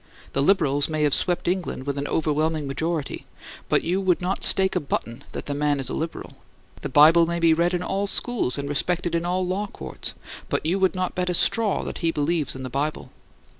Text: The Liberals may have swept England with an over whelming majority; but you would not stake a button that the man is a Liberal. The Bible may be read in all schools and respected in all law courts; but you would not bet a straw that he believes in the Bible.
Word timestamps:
The 0.33 0.41
Liberals 0.41 0.89
may 0.89 1.03
have 1.03 1.13
swept 1.13 1.47
England 1.47 1.85
with 1.85 1.95
an 1.99 2.07
over 2.07 2.33
whelming 2.33 2.65
majority; 2.65 3.27
but 3.69 3.83
you 3.83 4.01
would 4.01 4.19
not 4.19 4.43
stake 4.43 4.75
a 4.75 4.79
button 4.79 5.23
that 5.33 5.45
the 5.45 5.53
man 5.53 5.79
is 5.79 5.89
a 5.89 5.93
Liberal. 5.93 6.31
The 6.81 6.89
Bible 6.89 7.27
may 7.27 7.37
be 7.37 7.53
read 7.53 7.75
in 7.75 7.83
all 7.83 8.07
schools 8.07 8.57
and 8.57 8.67
respected 8.67 9.13
in 9.13 9.25
all 9.27 9.45
law 9.45 9.67
courts; 9.67 10.15
but 10.49 10.65
you 10.65 10.79
would 10.79 10.95
not 10.95 11.13
bet 11.13 11.29
a 11.29 11.35
straw 11.35 11.83
that 11.83 11.99
he 11.99 12.09
believes 12.09 12.55
in 12.55 12.63
the 12.63 12.69
Bible. 12.71 13.11